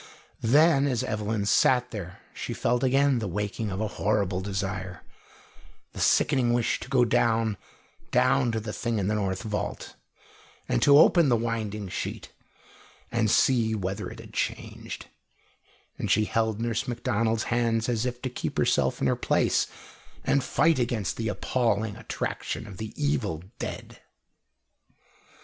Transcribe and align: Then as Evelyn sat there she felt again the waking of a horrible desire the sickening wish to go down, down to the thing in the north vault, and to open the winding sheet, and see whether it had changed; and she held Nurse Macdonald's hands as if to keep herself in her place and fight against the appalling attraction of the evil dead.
Then 0.41 0.87
as 0.87 1.03
Evelyn 1.03 1.45
sat 1.45 1.91
there 1.91 2.21
she 2.33 2.55
felt 2.55 2.83
again 2.83 3.19
the 3.19 3.27
waking 3.27 3.69
of 3.69 3.79
a 3.79 3.87
horrible 4.01 4.41
desire 4.41 5.03
the 5.93 5.99
sickening 5.99 6.53
wish 6.53 6.79
to 6.79 6.89
go 6.89 7.05
down, 7.05 7.55
down 8.09 8.51
to 8.51 8.59
the 8.59 8.73
thing 8.73 8.97
in 8.97 9.07
the 9.09 9.13
north 9.13 9.43
vault, 9.43 9.93
and 10.67 10.81
to 10.81 10.97
open 10.97 11.29
the 11.29 11.35
winding 11.37 11.87
sheet, 11.87 12.31
and 13.11 13.29
see 13.29 13.75
whether 13.75 14.09
it 14.09 14.17
had 14.19 14.33
changed; 14.33 15.05
and 15.99 16.09
she 16.09 16.25
held 16.25 16.59
Nurse 16.59 16.87
Macdonald's 16.87 17.43
hands 17.53 17.87
as 17.87 18.03
if 18.03 18.19
to 18.23 18.29
keep 18.31 18.57
herself 18.57 19.01
in 19.01 19.05
her 19.07 19.15
place 19.15 19.67
and 20.23 20.43
fight 20.43 20.79
against 20.79 21.15
the 21.15 21.27
appalling 21.27 21.95
attraction 21.95 22.65
of 22.65 22.77
the 22.77 22.91
evil 22.97 23.43
dead. 23.59 23.99